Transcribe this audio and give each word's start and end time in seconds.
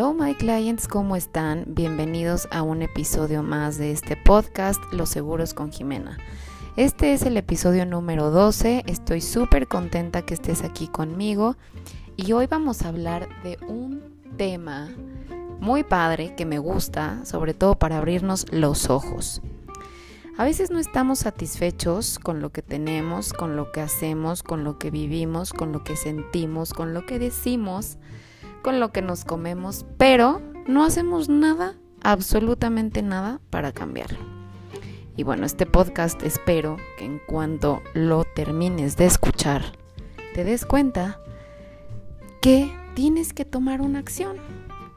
Hello 0.00 0.14
my 0.14 0.34
clients, 0.34 0.88
¿cómo 0.88 1.14
están? 1.14 1.66
Bienvenidos 1.66 2.48
a 2.50 2.62
un 2.62 2.80
episodio 2.80 3.42
más 3.42 3.76
de 3.76 3.92
este 3.92 4.16
podcast, 4.16 4.82
Los 4.94 5.10
Seguros 5.10 5.52
con 5.52 5.70
Jimena. 5.70 6.16
Este 6.74 7.12
es 7.12 7.20
el 7.20 7.36
episodio 7.36 7.84
número 7.84 8.30
12, 8.30 8.84
estoy 8.86 9.20
súper 9.20 9.68
contenta 9.68 10.22
que 10.22 10.32
estés 10.32 10.64
aquí 10.64 10.88
conmigo 10.88 11.58
y 12.16 12.32
hoy 12.32 12.46
vamos 12.46 12.80
a 12.80 12.88
hablar 12.88 13.28
de 13.42 13.58
un 13.68 14.02
tema 14.38 14.88
muy 15.60 15.84
padre 15.84 16.34
que 16.34 16.46
me 16.46 16.58
gusta, 16.58 17.22
sobre 17.26 17.52
todo 17.52 17.78
para 17.78 17.98
abrirnos 17.98 18.46
los 18.50 18.88
ojos. 18.88 19.42
A 20.38 20.44
veces 20.44 20.70
no 20.70 20.78
estamos 20.78 21.18
satisfechos 21.18 22.18
con 22.18 22.40
lo 22.40 22.48
que 22.48 22.62
tenemos, 22.62 23.34
con 23.34 23.54
lo 23.54 23.70
que 23.70 23.82
hacemos, 23.82 24.42
con 24.42 24.64
lo 24.64 24.78
que 24.78 24.90
vivimos, 24.90 25.52
con 25.52 25.72
lo 25.72 25.84
que 25.84 25.94
sentimos, 25.94 26.72
con 26.72 26.94
lo 26.94 27.04
que 27.04 27.18
decimos, 27.18 27.98
con 28.62 28.80
lo 28.80 28.92
que 28.92 29.02
nos 29.02 29.24
comemos, 29.24 29.86
pero 29.96 30.40
no 30.66 30.84
hacemos 30.84 31.28
nada, 31.28 31.74
absolutamente 32.02 33.02
nada 33.02 33.40
para 33.50 33.72
cambiarlo. 33.72 34.18
Y 35.16 35.22
bueno, 35.22 35.44
este 35.44 35.66
podcast 35.66 36.22
espero 36.22 36.76
que 36.96 37.04
en 37.04 37.18
cuanto 37.18 37.82
lo 37.94 38.24
termines 38.24 38.96
de 38.96 39.06
escuchar, 39.06 39.62
te 40.34 40.44
des 40.44 40.64
cuenta 40.64 41.20
que 42.40 42.74
tienes 42.94 43.32
que 43.32 43.44
tomar 43.44 43.80
una 43.82 43.98
acción, 43.98 44.36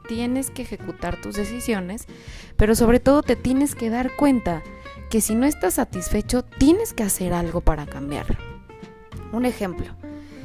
tienes 0.08 0.50
que 0.50 0.62
ejecutar 0.62 1.20
tus 1.20 1.36
decisiones, 1.36 2.06
pero 2.56 2.74
sobre 2.74 3.00
todo 3.00 3.22
te 3.22 3.36
tienes 3.36 3.74
que 3.74 3.90
dar 3.90 4.14
cuenta 4.16 4.62
que 5.10 5.20
si 5.20 5.34
no 5.34 5.46
estás 5.46 5.74
satisfecho, 5.74 6.42
tienes 6.42 6.92
que 6.92 7.02
hacer 7.02 7.32
algo 7.32 7.60
para 7.60 7.86
cambiarlo. 7.86 8.36
Un 9.32 9.44
ejemplo, 9.44 9.86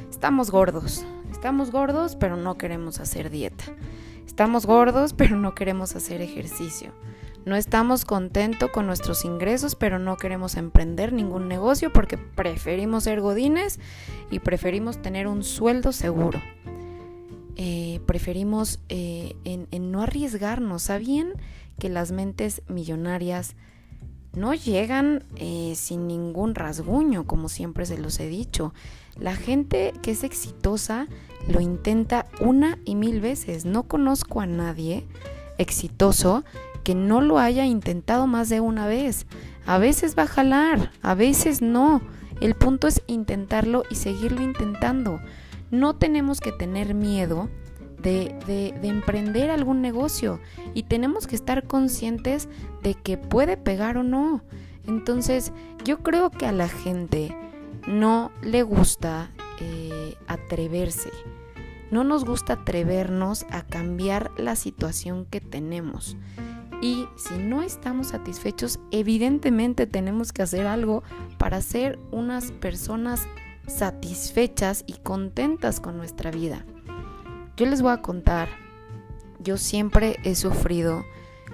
estamos 0.10 0.52
gordos, 0.52 1.06
estamos 1.40 1.72
gordos 1.72 2.18
pero 2.18 2.36
no 2.36 2.58
queremos 2.58 3.00
hacer 3.00 3.30
dieta. 3.30 3.64
Estamos 4.28 4.66
gordos 4.66 5.14
pero 5.14 5.38
no 5.38 5.56
queremos 5.56 5.96
hacer 5.96 6.22
ejercicio. 6.22 6.92
No 7.46 7.56
estamos 7.56 8.04
contentos 8.04 8.70
con 8.72 8.86
nuestros 8.86 9.24
ingresos, 9.24 9.76
pero 9.76 10.00
no 10.00 10.18
queremos 10.18 10.58
emprender 10.58 11.14
ningún 11.14 11.48
negocio 11.48 11.94
porque 11.94 12.18
preferimos 12.18 13.06
ser 13.06 13.22
godines 13.22 13.80
y 14.30 14.40
preferimos 14.40 15.02
tener 15.02 15.28
un 15.28 15.44
sueldo 15.44 15.94
seguro. 15.94 16.42
Eh, 17.56 18.02
preferimos 18.06 18.82
eh, 18.90 19.38
en, 19.46 19.92
no 19.92 20.02
arriesgarnos. 20.02 20.84
¿Sabían 20.84 21.36
que 21.80 21.88
las 21.88 22.12
mentes 22.12 22.64
millonarias 22.68 23.56
no 24.34 24.54
llegan 24.54 25.24
eh, 25.36 25.74
sin 25.76 26.08
ningún 26.08 26.56
rasguño, 26.56 27.26
como 27.26 27.50
siempre 27.50 27.86
se 27.86 27.98
los 27.98 28.20
he 28.20 28.28
dicho. 28.28 28.74
La 29.18 29.36
gente 29.36 29.94
que 30.02 30.12
es 30.12 30.24
exitosa 30.24 31.08
lo 31.48 31.62
intenta 31.62 32.26
una 32.40 32.78
y 32.86 32.96
mil 32.96 33.22
veces. 33.22 33.66
No 33.66 33.84
conozco 33.84 34.40
a 34.42 34.46
nadie 34.46 35.06
exitoso 35.58 36.44
que 36.84 36.96
no 36.96 37.22
lo 37.22 37.40
haya 37.40 37.66
intentado 37.66 38.28
más 38.28 38.50
de 38.50 38.62
una 38.62 38.88
vez. 38.88 39.26
A 39.66 39.78
veces 39.78 40.18
va 40.18 40.24
a 40.24 40.28
jalar, 40.28 40.92
a 41.02 41.16
veces 41.16 41.62
no. 41.62 42.02
El 42.40 42.56
punto 42.56 42.88
es 42.88 43.02
intentarlo 43.08 43.84
y 43.90 43.96
seguirlo 43.96 44.42
intentando. 44.42 45.20
No 45.72 45.96
tenemos 45.96 46.40
que 46.40 46.52
tener 46.52 46.94
miedo 46.94 47.50
de, 48.02 48.74
emprender 48.84 49.50
algún 49.50 49.82
negocio 49.82 50.40
y 50.74 50.84
tenemos 50.84 51.28
que 51.28 51.36
estar 51.36 51.66
conscientes 51.66 52.48
de 52.82 52.96
que 52.96 53.18
puede 53.18 53.58
pegar 53.58 53.98
o 53.98 54.04
no. 54.04 54.42
Entonces 54.88 55.52
yo 55.84 56.00
creo 56.00 56.32
que 56.32 56.46
a 56.46 56.52
la 56.52 56.68
gente 56.68 57.36
no 57.88 58.32
le 58.42 58.64
gusta 58.64 59.32
eh, 59.60 60.16
atreverse. 60.28 61.12
No 61.92 62.04
nos 62.04 62.24
gusta 62.24 62.54
atrevernos 62.54 63.46
a 63.50 63.64
cambiar 63.64 64.32
la 64.38 64.56
situación 64.56 65.26
que 65.26 65.42
tenemos. 65.42 66.18
Y 66.82 67.08
si 67.18 67.38
no 67.38 67.62
estamos 67.62 68.08
satisfechos, 68.08 68.80
evidentemente 68.92 69.86
tenemos 69.86 70.32
que 70.32 70.44
hacer 70.44 70.66
algo 70.66 71.04
para 71.38 71.62
ser 71.62 72.00
unas 72.12 72.52
personas 72.52 73.28
satisfechas 73.68 74.84
y 74.88 74.94
contentas 74.94 75.80
con 75.80 75.98
nuestra 75.98 76.32
vida. 76.32 76.66
Yo 77.60 77.66
les 77.66 77.82
voy 77.82 77.92
a 77.92 78.02
contar, 78.02 78.48
yo 79.44 79.58
siempre 79.58 80.18
he 80.24 80.34
sufrido 80.36 81.04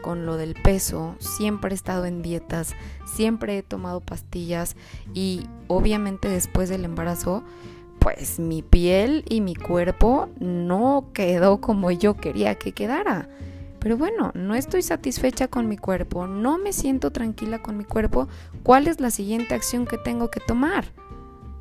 con 0.04 0.28
lo 0.28 0.38
del 0.38 0.54
peso, 0.54 1.16
siempre 1.18 1.72
he 1.72 1.74
estado 1.74 2.06
en 2.06 2.22
dietas, 2.22 2.76
siempre 3.08 3.58
he 3.58 3.64
tomado 3.64 4.02
pastillas 4.02 4.76
y 5.16 5.48
obviamente 5.68 6.28
después 6.28 6.70
del 6.70 6.86
embarazo, 6.86 7.44
pues 7.98 8.40
mi 8.40 8.62
piel 8.62 9.26
y 9.28 9.42
mi 9.42 9.56
cuerpo 9.56 10.30
no 10.40 11.08
quedó 11.12 11.60
como 11.60 11.90
yo 11.90 12.14
quería 12.14 12.54
que 12.54 12.72
quedara. 12.72 13.28
Pero 13.80 13.98
bueno, 13.98 14.32
no 14.36 14.54
estoy 14.54 14.84
satisfecha 14.84 15.48
con 15.48 15.68
mi 15.68 15.78
cuerpo, 15.78 16.28
no 16.28 16.60
me 16.60 16.72
siento 16.72 17.10
tranquila 17.10 17.64
con 17.64 17.78
mi 17.78 17.84
cuerpo. 17.84 18.28
¿Cuál 18.62 18.88
es 18.88 19.00
la 19.00 19.10
siguiente 19.10 19.56
acción 19.56 19.88
que 19.88 19.98
tengo 19.98 20.30
que 20.30 20.40
tomar? 20.40 20.86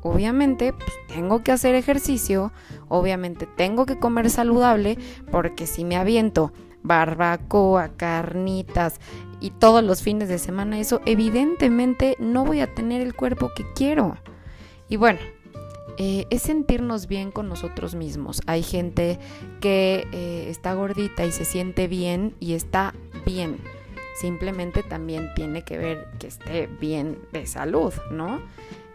Obviamente 0.05 0.71
pues, 0.71 0.93
tengo 1.07 1.43
que 1.43 1.51
hacer 1.51 1.73
ejercicio, 1.73 2.53
obviamente 2.89 3.47
tengo 3.47 3.87
que 3.87 3.97
comer 3.97 4.29
saludable, 4.29 4.99
porque 5.31 5.65
si 5.65 5.83
me 5.83 5.95
aviento 5.95 6.53
barbacoa, 6.83 7.89
carnitas 7.97 8.99
y 9.39 9.49
todos 9.49 9.83
los 9.83 10.03
fines 10.03 10.29
de 10.29 10.37
semana, 10.37 10.79
eso 10.79 11.01
evidentemente 11.07 12.15
no 12.19 12.45
voy 12.45 12.59
a 12.59 12.71
tener 12.71 13.01
el 13.01 13.15
cuerpo 13.15 13.49
que 13.55 13.65
quiero. 13.73 14.15
Y 14.89 14.97
bueno, 14.97 15.19
eh, 15.97 16.27
es 16.29 16.43
sentirnos 16.43 17.07
bien 17.07 17.31
con 17.31 17.49
nosotros 17.49 17.95
mismos. 17.95 18.43
Hay 18.45 18.61
gente 18.61 19.17
que 19.59 20.07
eh, 20.11 20.45
está 20.49 20.75
gordita 20.75 21.25
y 21.25 21.31
se 21.31 21.45
siente 21.45 21.87
bien 21.87 22.35
y 22.39 22.53
está 22.53 22.93
bien. 23.25 23.57
Simplemente 24.15 24.81
también 24.81 25.33
tiene 25.35 25.63
que 25.63 25.77
ver 25.77 26.07
que 26.19 26.27
esté 26.27 26.67
bien 26.67 27.19
de 27.33 27.45
salud, 27.45 27.93
¿no? 28.11 28.41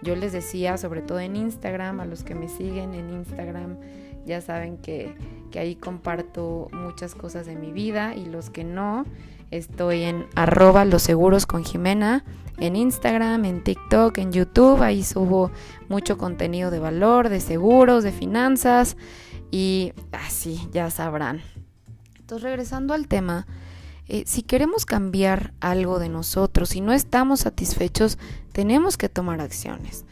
Yo 0.02 0.16
les 0.16 0.32
decía, 0.32 0.78
sobre 0.78 1.02
todo 1.02 1.20
en 1.20 1.36
Instagram, 1.36 2.00
a 2.00 2.06
los 2.06 2.22
que 2.24 2.34
me 2.34 2.48
siguen 2.48 2.94
en 2.94 3.10
Instagram, 3.10 3.76
ya 4.24 4.40
saben 4.40 4.78
que, 4.78 5.14
ahí 5.58 5.76
comparto 5.76 6.68
muchas 6.72 7.14
cosas 7.14 7.44
de 7.44 7.56
mi 7.56 7.72
vida 7.72 8.14
y 8.14 8.24
los 8.24 8.48
que 8.48 8.64
no, 8.64 9.04
estoy 9.50 10.04
en 10.04 10.26
arroba 10.36 10.84
los 10.84 11.02
seguros 11.02 11.44
con 11.44 11.64
Jimena, 11.64 12.24
en 12.58 12.76
Instagram, 12.76 13.44
en 13.44 13.62
TikTok, 13.62 14.16
en 14.18 14.32
YouTube, 14.32 14.80
ahí 14.80 15.02
subo 15.02 15.50
mucho 15.88 16.16
contenido 16.16 16.70
de 16.70 16.78
valor, 16.78 17.28
de 17.28 17.40
seguros, 17.40 18.04
de 18.04 18.12
finanzas 18.12 18.96
y 19.50 19.92
así, 20.12 20.68
ya 20.72 20.88
sabrán. 20.90 21.42
Entonces, 22.18 22.44
regresando 22.44 22.94
al 22.94 23.08
tema, 23.08 23.46
eh, 24.10 24.24
si 24.26 24.42
queremos 24.42 24.86
cambiar 24.86 25.52
algo 25.60 26.00
de 26.00 26.08
nosotros, 26.08 26.74
y 26.74 26.80
no 26.80 26.92
estamos 26.92 27.40
satisfechos, 27.40 28.18
tenemos 28.52 28.96
que 28.96 29.08
tomar 29.08 29.40
acciones. 29.40 30.04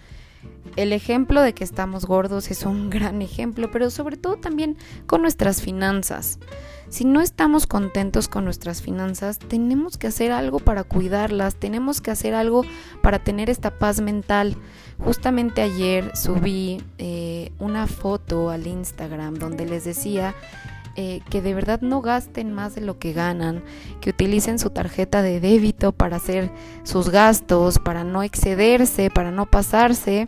El 0.77 0.93
ejemplo 0.93 1.43
de 1.43 1.53
que 1.53 1.65
estamos 1.65 2.07
gordos 2.07 2.53
es 2.53 2.65
un 2.65 2.91
gran 2.91 3.23
ejemplo, 3.23 3.71
pero 3.73 3.91
sobre 3.91 4.17
todo 4.17 4.37
también 4.37 4.77
con 5.07 5.23
nuestras 5.23 5.63
finanzas. 5.63 6.39
Si 6.89 7.05
no 7.05 7.21
estamos 7.21 7.67
contentos 7.67 8.29
con 8.29 8.45
nuestras 8.45 8.83
finanzas, 8.83 9.41
tenemos 9.41 9.99
que 9.99 10.07
hacer 10.07 10.31
algo 10.31 10.61
para 10.61 10.85
cuidarlas, 10.85 11.57
tenemos 11.57 12.01
que 12.01 12.13
hacer 12.13 12.35
algo 12.35 12.65
para 13.03 13.19
tener 13.19 13.51
esta 13.51 13.79
paz 13.79 14.01
mental. 14.01 14.57
Justamente 14.99 15.61
ayer 15.61 16.17
subí 16.17 16.83
eh, 16.99 17.51
una 17.59 17.89
foto 17.89 18.51
al 18.51 18.67
Instagram 18.67 19.35
donde 19.35 19.67
les 19.67 19.85
decía 19.85 20.35
eh, 21.01 21.21
que 21.31 21.41
de 21.41 21.55
verdad 21.55 21.81
no 21.81 22.03
gasten 22.03 22.53
más 22.53 22.75
de 22.75 22.81
lo 22.81 22.99
que 22.99 23.13
ganan, 23.13 23.63
que 24.01 24.11
utilicen 24.11 24.59
su 24.59 24.71
tarjeta 24.71 25.23
de 25.23 25.39
débito 25.39 25.93
para 25.93 26.17
hacer 26.17 26.51
sus 26.83 27.11
gastos, 27.11 27.79
para 27.79 28.03
no 28.03 28.25
excederse, 28.25 29.09
para 29.09 29.31
no 29.31 29.47
pasarse. 29.47 30.27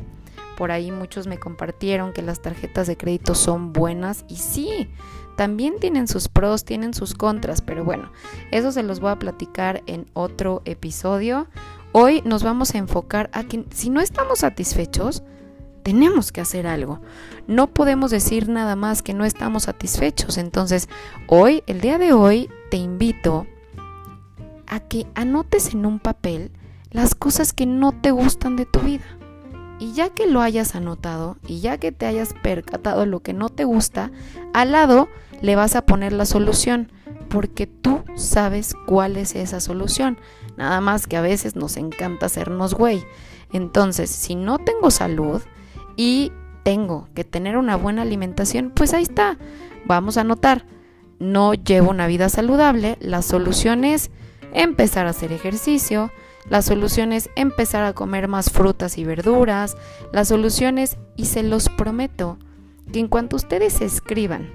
Por 0.57 0.71
ahí 0.71 0.93
muchos 0.93 1.27
me 1.27 1.41
compartieron 1.41 2.13
que 2.13 2.23
las 2.23 2.41
tarjetas 2.41 2.87
de 2.87 2.97
crédito 2.97 3.35
son 3.35 3.73
buenas 3.73 4.25
y 4.29 4.37
sí, 4.37 4.89
también 5.37 5.81
tienen 5.81 6.07
sus 6.07 6.29
pros, 6.29 6.65
tienen 6.65 6.95
sus 6.95 7.15
contras, 7.15 7.63
pero 7.63 7.83
bueno, 7.83 8.13
eso 8.53 8.71
se 8.71 8.85
los 8.85 9.01
voy 9.01 9.11
a 9.11 9.19
platicar 9.19 9.83
en 9.87 10.07
otro 10.13 10.63
episodio. 10.67 11.49
Hoy 11.91 12.23
nos 12.25 12.45
vamos 12.45 12.77
a 12.77 12.79
enfocar 12.79 13.29
a 13.33 13.43
que 13.43 13.65
si 13.75 13.91
no 13.91 14.01
estamos 14.01 14.39
satisfechos, 14.39 15.25
tenemos 15.83 16.33
que 16.33 16.41
hacer 16.41 16.67
algo. 16.67 17.01
No 17.47 17.69
podemos 17.69 18.11
decir 18.11 18.49
nada 18.49 18.77
más 18.77 19.03
que 19.03 19.15
no 19.15 19.25
estamos 19.25 19.65
satisfechos. 19.65 20.39
Entonces, 20.39 20.89
hoy, 21.27 21.63
el 21.67 21.81
día 21.81 21.99
de 21.99 22.13
hoy, 22.13 22.49
te 22.71 22.77
invito 22.77 23.47
a 24.67 24.81
que 24.81 25.07
anotes 25.15 25.75
en 25.75 25.85
un 25.87 25.99
papel 25.99 26.53
las 26.91 27.15
cosas 27.15 27.53
que 27.53 27.67
no 27.67 27.93
te 27.93 28.11
gustan 28.11 28.57
de 28.57 28.67
tu 28.67 28.81
vida. 28.81 29.05
Y 29.79 29.93
ya 29.93 30.11
que 30.11 30.27
lo 30.27 30.43
hayas 30.43 30.75
anotado 30.75 31.39
y 31.47 31.61
ya 31.61 31.79
que 31.79 31.91
te 31.91 32.07
hayas 32.07 32.35
percatado 32.43 33.07
lo 33.07 33.21
que 33.21 33.33
no 33.33 33.49
te 33.49 33.65
gusta, 33.65 34.11
al 34.53 34.73
lado 34.73 35.09
le 35.41 35.57
vas 35.57 35.75
a 35.75 35.87
poner 35.87 36.13
la 36.13 36.27
solución, 36.27 36.93
porque 37.31 37.67
tú 37.67 38.05
sabes 38.15 38.75
cuál 38.87 39.17
es 39.17 39.35
esa 39.35 39.61
solución. 39.61 40.19
Nada 40.57 40.81
más 40.83 41.07
que 41.07 41.17
a 41.17 41.23
veces 41.23 41.57
nos 41.57 41.79
encanta 41.79 42.27
hacernos 42.27 42.75
güey. 42.75 43.05
Entonces, 43.53 44.11
si 44.11 44.35
no 44.35 44.59
tengo 44.59 44.91
salud, 44.91 45.41
y 45.97 46.33
tengo 46.63 47.09
que 47.15 47.25
tener 47.25 47.57
una 47.57 47.77
buena 47.77 48.03
alimentación, 48.03 48.71
pues 48.75 48.95
ahí 48.95 49.03
está. 49.03 49.39
Vamos 49.87 50.17
a 50.17 50.23
anotar 50.23 50.65
no 51.21 51.53
llevo 51.55 51.91
una 51.91 52.09
vida 52.09 52.29
saludable, 52.29 52.97
la 52.99 53.23
solución 53.23 53.85
es 53.85 54.11
empezar 54.53 55.07
a 55.07 55.11
hacer 55.11 55.33
ejercicio, 55.33 56.11
la 56.49 56.63
solución 56.63 57.13
es 57.13 57.31
empezar 57.37 57.85
a 57.85 57.93
comer 57.93 58.27
más 58.27 58.51
frutas 58.51 58.99
y 58.99 59.05
verduras, 59.05 59.77
la 60.13 60.25
solución 60.25 60.79
es, 60.79 60.97
y 61.17 61.27
se 61.27 61.43
los 61.45 61.69
prometo, 61.69 62.39
que 62.91 62.99
en 62.99 63.09
cuanto 63.09 63.37
ustedes 63.37 63.83
escriban 63.83 64.51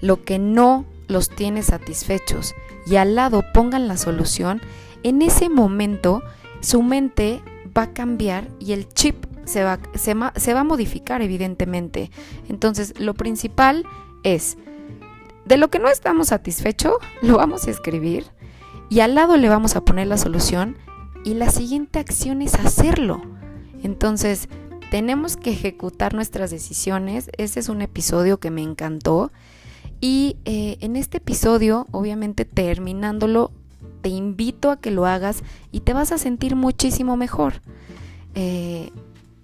lo 0.00 0.22
que 0.22 0.38
no 0.38 0.84
los 1.08 1.30
tiene 1.30 1.62
satisfechos 1.62 2.54
y 2.86 2.96
al 2.96 3.14
lado 3.14 3.42
pongan 3.54 3.88
la 3.88 3.96
solución, 3.96 4.60
en 5.02 5.22
ese 5.22 5.48
momento 5.48 6.22
su 6.60 6.82
mente 6.82 7.42
va 7.76 7.84
a 7.84 7.92
cambiar 7.94 8.48
y 8.60 8.72
el 8.72 8.88
chip 8.90 9.24
se 9.44 9.64
va, 9.64 9.78
se, 9.94 10.14
va 10.54 10.60
a 10.60 10.64
modificar 10.64 11.22
evidentemente. 11.22 12.10
Entonces, 12.48 12.98
lo 12.98 13.14
principal 13.14 13.84
es, 14.22 14.56
de 15.44 15.56
lo 15.56 15.68
que 15.68 15.78
no 15.78 15.88
estamos 15.88 16.28
satisfechos, 16.28 16.94
lo 17.22 17.36
vamos 17.36 17.66
a 17.66 17.70
escribir 17.70 18.26
y 18.88 19.00
al 19.00 19.14
lado 19.14 19.36
le 19.36 19.48
vamos 19.48 19.76
a 19.76 19.84
poner 19.84 20.06
la 20.06 20.18
solución 20.18 20.76
y 21.24 21.34
la 21.34 21.50
siguiente 21.50 21.98
acción 21.98 22.42
es 22.42 22.54
hacerlo. 22.54 23.22
Entonces, 23.82 24.48
tenemos 24.90 25.36
que 25.36 25.50
ejecutar 25.50 26.14
nuestras 26.14 26.50
decisiones. 26.50 27.30
Ese 27.36 27.60
es 27.60 27.68
un 27.68 27.82
episodio 27.82 28.38
que 28.38 28.50
me 28.50 28.62
encantó. 28.62 29.32
Y 30.00 30.36
eh, 30.44 30.76
en 30.80 30.96
este 30.96 31.18
episodio, 31.18 31.86
obviamente 31.90 32.44
terminándolo, 32.44 33.50
te 34.02 34.10
invito 34.10 34.70
a 34.70 34.78
que 34.78 34.90
lo 34.90 35.06
hagas 35.06 35.42
y 35.72 35.80
te 35.80 35.94
vas 35.94 36.12
a 36.12 36.18
sentir 36.18 36.56
muchísimo 36.56 37.16
mejor. 37.16 37.62
Eh, 38.34 38.92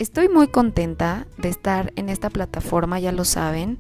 estoy 0.01 0.31
muy 0.31 0.49
contenta 0.49 1.27
de 1.37 1.51
estar 1.51 1.93
en 1.95 2.09
esta 2.09 2.31
plataforma, 2.31 2.99
ya 2.99 3.13
lo 3.13 3.27
saben. 3.27 3.79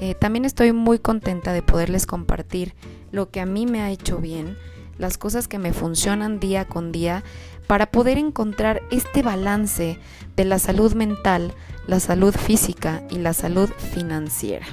Eh, 0.00 0.16
también 0.16 0.44
estoy 0.44 0.72
muy 0.72 0.98
contenta 0.98 1.52
de 1.52 1.62
poderles 1.62 2.04
compartir 2.04 2.74
lo 3.12 3.30
que 3.30 3.40
a 3.40 3.46
mí 3.46 3.66
me 3.66 3.80
ha 3.80 3.90
hecho 3.90 4.18
bien, 4.18 4.58
las 4.98 5.18
cosas 5.18 5.46
que 5.46 5.60
me 5.60 5.72
funcionan 5.72 6.40
día 6.40 6.64
con 6.66 6.90
día, 6.90 7.22
para 7.68 7.86
poder 7.86 8.18
encontrar 8.18 8.82
este 8.90 9.22
balance 9.22 10.00
de 10.34 10.44
la 10.44 10.58
salud 10.58 10.94
mental, 10.94 11.54
la 11.86 12.00
salud 12.00 12.34
física 12.34 13.04
y 13.08 13.18
la 13.18 13.32
salud 13.32 13.70
financiera. 13.94 14.66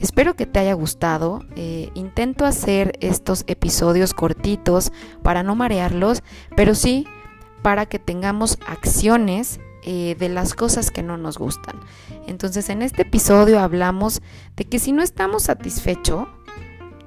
Espero 0.00 0.34
que 0.34 0.46
te 0.46 0.58
haya 0.60 0.72
gustado. 0.72 1.44
Eh, 1.56 1.90
intento 1.94 2.46
hacer 2.46 2.96
estos 3.00 3.44
episodios 3.48 4.14
cortitos 4.14 4.92
para 5.22 5.42
no 5.42 5.54
marearlos, 5.56 6.22
pero 6.56 6.74
sí 6.74 7.06
para 7.60 7.84
que 7.84 7.98
tengamos 7.98 8.58
acciones 8.66 9.60
eh, 9.88 10.16
de 10.18 10.28
las 10.28 10.54
cosas 10.54 10.90
que 10.90 11.04
no 11.04 11.16
nos 11.16 11.38
gustan. 11.38 11.80
Entonces 12.26 12.68
en 12.70 12.82
este 12.82 13.02
episodio 13.02 13.60
hablamos 13.60 14.20
de 14.56 14.64
que 14.64 14.80
si 14.80 14.90
no 14.90 15.00
estamos 15.00 15.44
satisfechos, 15.44 16.26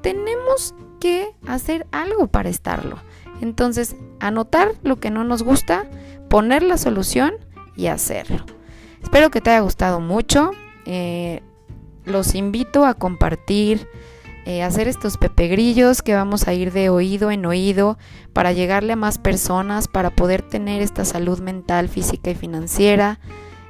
tenemos 0.02 0.74
que 1.02 1.36
hacer 1.46 1.88
algo 1.92 2.28
para 2.28 2.48
estarlo. 2.48 2.98
Entonces 3.42 3.98
anotar 4.22 4.72
lo 4.81 4.98
que 4.98 5.12
no 5.12 5.26
nos 5.26 5.44
gusta, 5.44 5.90
poner 6.30 6.64
la 6.64 6.78
solución 6.78 7.34
y 7.76 7.88
hacerlo. 7.88 8.46
Espero 9.04 9.30
que 9.30 9.42
te 9.42 9.50
haya 9.50 9.60
gustado 9.60 10.00
mucho. 10.00 10.52
Eh, 10.86 11.44
los 12.06 12.34
invito 12.34 12.86
a 12.86 12.94
compartir, 12.94 13.90
eh, 14.50 14.63
hacer 14.63 14.88
estos 14.88 15.18
pepegrillos 15.18 16.01
que 16.01 16.16
vamos 16.16 16.48
a 16.48 16.56
ir 16.56 16.74
de 16.74 16.90
oído 16.90 17.30
en 17.30 17.46
oído 17.46 18.00
para 18.34 18.51
llegarle 18.51 18.94
a 18.94 18.96
más 18.96 19.19
personas, 19.19 19.88
para 19.88 20.10
poder 20.10 20.42
tener 20.42 20.81
esta 20.81 21.06
salud 21.06 21.40
mental, 21.40 21.88
física 21.88 22.31
y 22.31 22.34
financiera. 22.34 23.19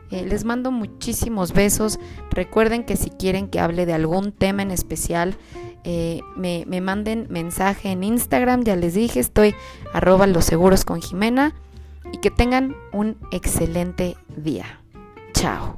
Eh, 0.09 0.25
les 0.25 0.45
mando 0.45 0.71
muchísimos 0.71 1.51
besos. 1.51 1.99
Recuerden 2.31 2.85
que 2.85 2.95
si 2.95 3.09
quieren 3.09 3.49
que 3.49 3.59
hable 3.59 3.85
de 3.85 3.91
algún 3.91 4.31
tema 4.31 4.61
en 4.61 4.71
especial, 4.71 5.35
eh, 5.83 6.21
me, 6.37 6.63
manden 6.79 7.27
mensaje 7.29 7.91
en 7.91 8.05
Instagram. 8.05 8.63
Ya 8.63 8.77
les 8.77 8.93
dije, 8.93 9.19
estoy 9.19 9.55
arroba 9.91 10.27
los 10.27 10.45
seguros 10.45 10.85
con 10.85 11.01
Jimena. 11.01 11.55
Y 12.13 12.19
que 12.19 12.31
tengan 12.31 12.73
un 12.93 13.17
excelente 13.33 14.15
día. 14.37 14.79
Chao. 15.33 15.75